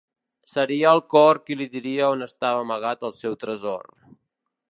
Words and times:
Seria 0.51 0.93
el 0.97 1.01
cor 1.15 1.39
qui 1.49 1.57
li 1.59 1.67
diria 1.75 2.09
on 2.15 2.27
estava 2.29 2.65
amagat 2.65 3.07
el 3.11 3.15
seu 3.21 3.39
tresor. 3.47 3.87